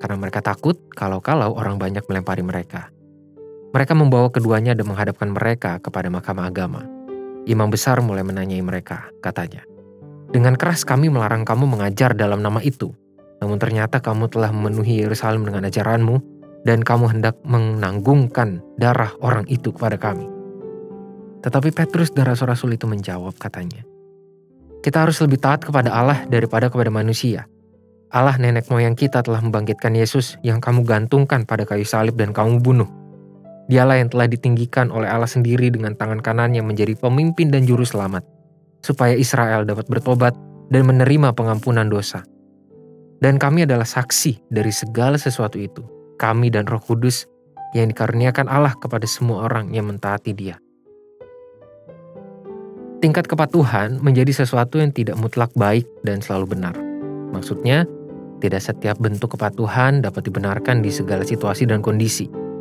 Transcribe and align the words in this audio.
karena 0.00 0.16
mereka 0.16 0.40
takut 0.40 0.80
kalau-kalau 0.96 1.52
orang 1.52 1.76
banyak 1.76 2.00
melempari 2.08 2.40
mereka. 2.40 2.88
Mereka 3.76 3.92
membawa 3.92 4.32
keduanya 4.32 4.72
dan 4.72 4.88
menghadapkan 4.88 5.28
mereka 5.28 5.76
kepada 5.84 6.08
mahkamah 6.08 6.48
agama. 6.48 7.01
Imam 7.42 7.68
besar 7.74 7.98
mulai 7.98 8.22
menanyai 8.22 8.62
mereka, 8.62 9.10
katanya. 9.18 9.66
Dengan 10.30 10.54
keras 10.54 10.86
kami 10.86 11.10
melarang 11.10 11.42
kamu 11.42 11.66
mengajar 11.66 12.14
dalam 12.14 12.40
nama 12.40 12.62
itu. 12.62 12.94
Namun 13.42 13.58
ternyata 13.58 13.98
kamu 13.98 14.30
telah 14.30 14.54
memenuhi 14.54 15.02
Yerusalem 15.02 15.42
dengan 15.42 15.66
ajaranmu 15.66 16.22
dan 16.62 16.80
kamu 16.86 17.18
hendak 17.18 17.34
menanggungkan 17.42 18.62
darah 18.78 19.10
orang 19.18 19.42
itu 19.50 19.74
kepada 19.74 19.98
kami. 19.98 20.30
Tetapi 21.42 21.74
Petrus 21.74 22.14
dan 22.14 22.30
rasul-rasul 22.30 22.78
itu 22.78 22.86
menjawab 22.86 23.34
katanya, 23.34 23.82
Kita 24.78 25.02
harus 25.02 25.18
lebih 25.18 25.42
taat 25.42 25.66
kepada 25.66 25.90
Allah 25.90 26.22
daripada 26.30 26.70
kepada 26.70 26.90
manusia. 26.94 27.50
Allah 28.14 28.38
nenek 28.38 28.70
moyang 28.70 28.94
kita 28.94 29.26
telah 29.26 29.42
membangkitkan 29.42 29.90
Yesus 29.98 30.38
yang 30.46 30.62
kamu 30.62 30.86
gantungkan 30.86 31.42
pada 31.42 31.66
kayu 31.66 31.82
salib 31.82 32.14
dan 32.14 32.30
kamu 32.30 32.62
bunuh. 32.62 33.01
Dialah 33.72 34.04
yang 34.04 34.12
telah 34.12 34.28
ditinggikan 34.28 34.92
oleh 34.92 35.08
Allah 35.08 35.24
sendiri 35.24 35.72
dengan 35.72 35.96
tangan 35.96 36.20
kanannya 36.20 36.60
menjadi 36.60 36.92
pemimpin 36.92 37.48
dan 37.48 37.64
juru 37.64 37.88
selamat, 37.88 38.20
supaya 38.84 39.16
Israel 39.16 39.64
dapat 39.64 39.88
bertobat 39.88 40.36
dan 40.68 40.84
menerima 40.84 41.32
pengampunan 41.32 41.88
dosa. 41.88 42.20
Dan 43.24 43.40
kami 43.40 43.64
adalah 43.64 43.88
saksi 43.88 44.52
dari 44.52 44.68
segala 44.68 45.16
sesuatu 45.16 45.56
itu, 45.56 45.80
kami 46.20 46.52
dan 46.52 46.68
roh 46.68 46.84
kudus 46.84 47.24
yang 47.72 47.88
dikaruniakan 47.88 48.44
Allah 48.44 48.76
kepada 48.76 49.08
semua 49.08 49.48
orang 49.48 49.72
yang 49.72 49.88
mentaati 49.88 50.36
dia. 50.36 50.60
Tingkat 53.00 53.24
kepatuhan 53.24 54.04
menjadi 54.04 54.44
sesuatu 54.44 54.84
yang 54.84 54.92
tidak 54.92 55.16
mutlak 55.16 55.48
baik 55.56 55.88
dan 56.04 56.20
selalu 56.20 56.60
benar. 56.60 56.76
Maksudnya, 57.32 57.88
tidak 58.44 58.60
setiap 58.60 59.00
bentuk 59.00 59.32
kepatuhan 59.32 60.04
dapat 60.04 60.28
dibenarkan 60.28 60.84
di 60.84 60.92
segala 60.92 61.24
situasi 61.24 61.64
dan 61.64 61.80
kondisi. 61.80 62.51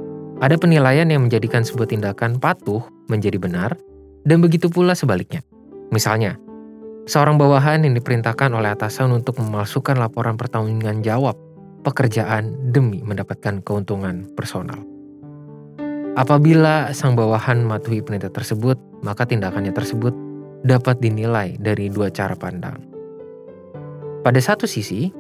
Ada 0.42 0.58
penilaian 0.58 1.06
yang 1.06 1.30
menjadikan 1.30 1.61
sebuah 1.61 1.94
tindakan 1.94 2.42
patuh 2.42 2.81
menjadi 3.06 3.38
benar, 3.38 3.78
dan 4.25 4.42
begitu 4.42 4.73
pula 4.73 4.98
sebaliknya. 4.98 5.45
Misalnya, 5.94 6.42
seorang 7.06 7.38
bawahan 7.38 7.86
yang 7.86 7.94
diperintahkan 7.94 8.50
oleh 8.50 8.73
atasan 8.73 9.14
untuk 9.14 9.38
memalsukan 9.38 10.02
laporan 10.02 10.42
pertanggungan 10.42 11.06
jawab 11.06 11.38
pekerjaan 11.86 12.73
demi 12.73 13.06
mendapatkan 13.06 13.61
keuntungan 13.61 14.33
personal. 14.33 14.82
Apabila 16.17 16.89
sang 16.92 17.14
bawahan 17.14 17.61
mematuhi 17.61 18.02
perintah 18.02 18.33
tersebut, 18.33 18.82
maka 19.05 19.30
tindakannya 19.30 19.71
tersebut 19.71 20.11
dapat 20.65 20.98
dinilai 20.98 21.54
dari 21.61 21.86
dua 21.94 22.10
cara 22.10 22.33
pandang. 22.33 22.82
Pada 24.26 24.42
satu 24.42 24.65
sisi, 24.65 25.14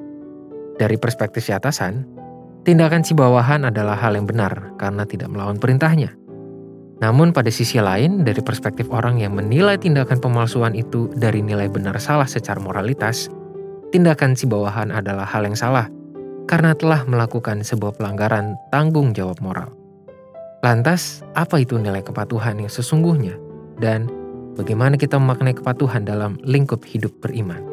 dari 0.81 0.97
perspektif 0.97 1.45
si 1.45 1.53
atasan, 1.53 2.20
Tindakan 2.61 3.01
si 3.01 3.17
bawahan 3.17 3.65
adalah 3.65 3.97
hal 3.97 4.13
yang 4.13 4.29
benar 4.29 4.77
karena 4.77 5.01
tidak 5.01 5.33
melawan 5.33 5.57
perintahnya. 5.57 6.13
Namun 7.01 7.33
pada 7.33 7.49
sisi 7.49 7.81
lain, 7.81 8.21
dari 8.21 8.37
perspektif 8.45 8.85
orang 8.93 9.17
yang 9.17 9.33
menilai 9.33 9.81
tindakan 9.81 10.21
pemalsuan 10.21 10.77
itu 10.77 11.09
dari 11.17 11.41
nilai 11.41 11.65
benar 11.65 11.97
salah 11.97 12.29
secara 12.29 12.61
moralitas, 12.61 13.33
tindakan 13.89 14.37
si 14.37 14.45
bawahan 14.45 14.93
adalah 14.93 15.25
hal 15.25 15.41
yang 15.49 15.57
salah 15.57 15.89
karena 16.45 16.77
telah 16.77 17.01
melakukan 17.09 17.65
sebuah 17.65 17.97
pelanggaran 17.97 18.53
tanggung 18.69 19.17
jawab 19.17 19.41
moral. 19.41 19.73
Lantas, 20.61 21.25
apa 21.33 21.57
itu 21.57 21.81
nilai 21.81 22.05
kepatuhan 22.05 22.61
yang 22.61 22.69
sesungguhnya? 22.69 23.33
Dan 23.81 24.05
bagaimana 24.53 25.01
kita 25.01 25.17
memaknai 25.17 25.57
kepatuhan 25.57 26.05
dalam 26.05 26.37
lingkup 26.45 26.85
hidup 26.85 27.09
beriman? 27.17 27.70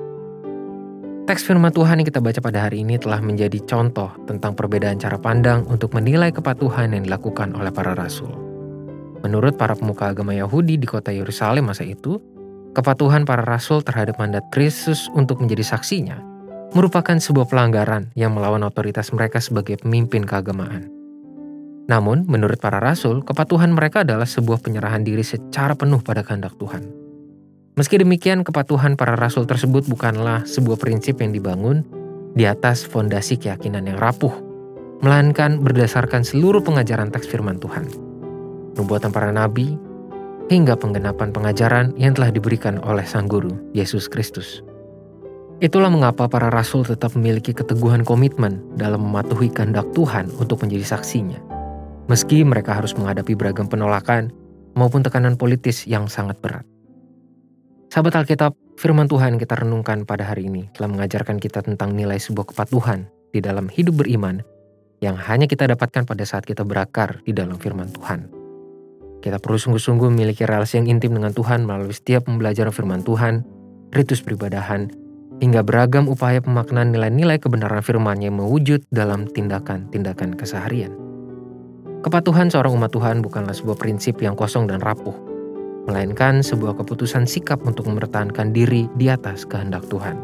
Teks 1.28 1.44
firman 1.44 1.69
Tuhan 1.69 2.00
yang 2.00 2.09
kita 2.09 2.25
baca 2.25 2.41
pada 2.41 2.65
hari 2.65 2.81
ini 2.81 2.97
telah 2.97 3.21
menjadi 3.21 3.61
contoh 3.69 4.09
tentang 4.25 4.56
perbedaan 4.56 4.97
cara 4.97 5.21
pandang 5.21 5.61
untuk 5.69 5.93
menilai 5.93 6.33
kepatuhan 6.33 6.97
yang 6.97 7.05
dilakukan 7.05 7.53
oleh 7.53 7.69
para 7.69 7.93
rasul. 7.93 8.33
Menurut 9.21 9.61
para 9.61 9.77
pemuka 9.77 10.09
agama 10.09 10.33
Yahudi 10.33 10.81
di 10.81 10.89
kota 10.89 11.12
Yerusalem 11.12 11.69
masa 11.69 11.84
itu, 11.84 12.16
kepatuhan 12.72 13.28
para 13.28 13.44
rasul 13.44 13.84
terhadap 13.84 14.16
mandat 14.16 14.49
Kristus 14.49 15.12
untuk 15.12 15.44
menjadi 15.44 15.77
saksinya 15.77 16.16
merupakan 16.72 17.21
sebuah 17.21 17.45
pelanggaran 17.53 18.09
yang 18.16 18.33
melawan 18.33 18.65
otoritas 18.65 19.12
mereka 19.12 19.37
sebagai 19.37 19.84
pemimpin 19.84 20.25
keagamaan. 20.25 20.89
Namun, 21.93 22.25
menurut 22.25 22.56
para 22.56 22.81
rasul, 22.81 23.21
kepatuhan 23.21 23.77
mereka 23.77 24.00
adalah 24.00 24.25
sebuah 24.25 24.65
penyerahan 24.65 25.05
diri 25.05 25.25
secara 25.25 25.77
penuh 25.77 26.00
pada 26.00 26.25
kehendak 26.25 26.56
Tuhan. 26.56 27.08
Meski 27.78 27.94
demikian, 28.03 28.43
kepatuhan 28.43 28.99
para 28.99 29.15
rasul 29.15 29.47
tersebut 29.47 29.87
bukanlah 29.87 30.43
sebuah 30.43 30.83
prinsip 30.83 31.22
yang 31.22 31.31
dibangun 31.31 31.87
di 32.34 32.43
atas 32.43 32.83
fondasi 32.83 33.39
keyakinan 33.39 33.87
yang 33.87 34.03
rapuh, 34.03 34.34
melainkan 34.99 35.62
berdasarkan 35.62 36.27
seluruh 36.27 36.59
pengajaran 36.59 37.15
teks 37.15 37.31
firman 37.31 37.62
Tuhan. 37.62 37.87
Nubuatan 38.75 39.15
para 39.15 39.31
nabi, 39.31 39.78
hingga 40.50 40.75
penggenapan 40.75 41.31
pengajaran 41.31 41.94
yang 41.94 42.19
telah 42.19 42.34
diberikan 42.34 42.83
oleh 42.83 43.06
Sang 43.06 43.31
Guru, 43.31 43.55
Yesus 43.71 44.10
Kristus. 44.10 44.66
Itulah 45.62 45.95
mengapa 45.95 46.27
para 46.27 46.50
rasul 46.50 46.83
tetap 46.83 47.15
memiliki 47.15 47.55
keteguhan 47.55 48.03
komitmen 48.03 48.59
dalam 48.75 49.06
mematuhi 49.06 49.55
kehendak 49.55 49.87
Tuhan 49.95 50.34
untuk 50.43 50.66
menjadi 50.66 50.99
saksinya. 50.99 51.39
Meski 52.10 52.43
mereka 52.43 52.75
harus 52.75 52.99
menghadapi 52.99 53.39
beragam 53.39 53.71
penolakan 53.71 54.34
maupun 54.75 55.06
tekanan 55.06 55.39
politis 55.39 55.87
yang 55.87 56.10
sangat 56.10 56.43
berat. 56.43 56.66
Sahabat 57.88 58.21
Alkitab, 58.21 58.53
firman 58.76 59.09
Tuhan 59.09 59.41
kita 59.41 59.65
renungkan 59.65 60.04
pada 60.04 60.28
hari 60.28 60.44
ini 60.44 60.69
telah 60.76 60.93
mengajarkan 60.93 61.41
kita 61.41 61.65
tentang 61.65 61.97
nilai 61.97 62.21
sebuah 62.21 62.53
kepatuhan 62.53 63.09
di 63.32 63.41
dalam 63.41 63.65
hidup 63.72 64.04
beriman 64.04 64.44
yang 65.00 65.16
hanya 65.16 65.49
kita 65.49 65.65
dapatkan 65.65 66.04
pada 66.04 66.21
saat 66.28 66.44
kita 66.44 66.69
berakar 66.69 67.25
di 67.25 67.32
dalam 67.32 67.56
firman 67.56 67.88
Tuhan. 67.88 68.28
Kita 69.25 69.41
perlu 69.41 69.56
sungguh-sungguh 69.56 70.12
memiliki 70.12 70.44
relasi 70.44 70.84
yang 70.84 71.00
intim 71.00 71.16
dengan 71.16 71.32
Tuhan 71.32 71.65
melalui 71.65 71.97
setiap 71.97 72.28
pembelajaran 72.28 72.77
firman 72.77 73.00
Tuhan, 73.09 73.41
ritus 73.97 74.21
peribadahan, 74.21 74.93
hingga 75.41 75.65
beragam 75.65 76.12
upaya 76.12 76.44
pemaknaan 76.44 76.93
nilai-nilai 76.93 77.41
kebenaran 77.41 77.81
firman 77.81 78.21
yang 78.21 78.37
mewujud 78.37 78.84
dalam 78.93 79.25
tindakan-tindakan 79.32 80.37
keseharian. 80.37 80.93
Kepatuhan 82.04 82.53
seorang 82.53 82.77
umat 82.77 82.93
Tuhan 82.93 83.25
bukanlah 83.25 83.56
sebuah 83.56 83.81
prinsip 83.81 84.21
yang 84.21 84.37
kosong 84.37 84.69
dan 84.69 84.84
rapuh, 84.84 85.16
melainkan 85.88 86.44
sebuah 86.44 86.76
keputusan 86.76 87.25
sikap 87.25 87.65
untuk 87.65 87.88
mempertahankan 87.88 88.53
diri 88.53 88.84
di 89.01 89.09
atas 89.09 89.48
kehendak 89.48 89.89
Tuhan. 89.89 90.21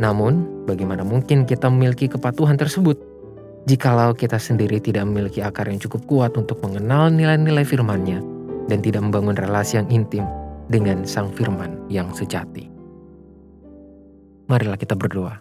Namun, 0.00 0.64
bagaimana 0.64 1.04
mungkin 1.04 1.44
kita 1.44 1.68
memiliki 1.68 2.08
kepatuhan 2.08 2.56
tersebut 2.56 2.96
jikalau 3.68 4.16
kita 4.16 4.40
sendiri 4.40 4.80
tidak 4.80 5.04
memiliki 5.04 5.44
akar 5.44 5.68
yang 5.68 5.78
cukup 5.78 6.02
kuat 6.08 6.32
untuk 6.40 6.58
mengenal 6.64 7.12
nilai-nilai 7.12 7.62
firman-Nya 7.62 8.18
dan 8.72 8.80
tidak 8.80 9.04
membangun 9.04 9.36
relasi 9.36 9.76
yang 9.76 9.88
intim 9.92 10.24
dengan 10.72 11.04
Sang 11.04 11.28
Firman 11.36 11.76
yang 11.92 12.08
sejati. 12.16 12.72
Marilah 14.48 14.80
kita 14.80 14.96
berdoa. 14.96 15.40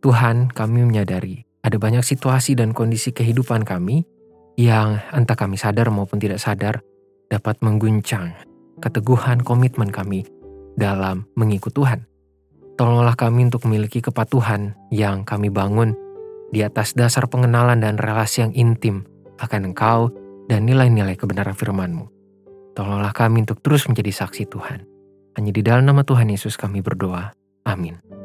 Tuhan, 0.00 0.52
kami 0.52 0.84
menyadari 0.84 1.44
ada 1.66 1.76
banyak 1.82 2.04
situasi 2.04 2.54
dan 2.54 2.70
kondisi 2.70 3.10
kehidupan 3.10 3.66
kami 3.66 4.06
yang 4.54 5.02
entah 5.12 5.36
kami 5.36 5.58
sadar 5.58 5.90
maupun 5.90 6.16
tidak 6.22 6.40
sadar 6.40 6.80
dapat 7.32 7.58
mengguncang 7.62 8.34
keteguhan 8.80 9.42
komitmen 9.42 9.90
kami 9.90 10.26
dalam 10.76 11.24
mengikut 11.34 11.72
Tuhan. 11.72 12.04
Tolonglah 12.76 13.16
kami 13.16 13.48
untuk 13.48 13.64
memiliki 13.64 14.04
kepatuhan 14.04 14.76
yang 14.92 15.24
kami 15.24 15.48
bangun 15.48 15.96
di 16.52 16.60
atas 16.60 16.92
dasar 16.92 17.24
pengenalan 17.26 17.80
dan 17.80 17.96
relasi 17.96 18.44
yang 18.44 18.52
intim 18.52 19.08
akan 19.40 19.72
Engkau 19.72 20.12
dan 20.46 20.68
nilai-nilai 20.68 21.16
kebenaran 21.16 21.56
firman-Mu. 21.56 22.06
Tolonglah 22.76 23.16
kami 23.16 23.48
untuk 23.48 23.64
terus 23.64 23.88
menjadi 23.88 24.12
saksi 24.12 24.44
Tuhan. 24.52 24.84
Hanya 25.40 25.52
di 25.52 25.64
dalam 25.64 25.88
nama 25.88 26.04
Tuhan 26.04 26.28
Yesus 26.28 26.60
kami 26.60 26.84
berdoa. 26.84 27.32
Amin. 27.64 28.15